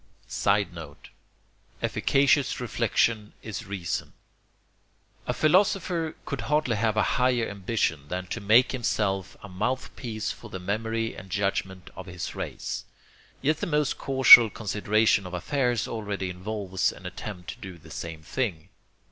[Sidenote: 0.25 1.09
Efficacious 1.83 2.59
reflection 2.59 3.33
is 3.43 3.67
reason.] 3.67 4.13
A 5.27 5.31
philosopher 5.35 6.15
could 6.25 6.41
hardly 6.41 6.75
have 6.77 6.97
a 6.97 7.03
higher 7.21 7.47
ambition 7.47 8.07
than 8.07 8.25
to 8.25 8.41
make 8.41 8.71
himself 8.71 9.37
a 9.43 9.47
mouth 9.47 9.95
piece 9.95 10.31
for 10.31 10.49
the 10.49 10.57
memory 10.59 11.15
and 11.15 11.29
judgment 11.29 11.91
of 11.95 12.07
his 12.07 12.33
race. 12.33 12.85
Yet 13.43 13.57
the 13.59 13.67
most 13.67 13.99
casual 13.99 14.49
consideration 14.49 15.27
of 15.27 15.35
affairs 15.35 15.87
already 15.87 16.31
involves 16.31 16.91
an 16.91 17.05
attempt 17.05 17.49
to 17.51 17.57
do 17.59 17.77
the 17.77 17.91
same 17.91 18.23
thing. 18.23 18.69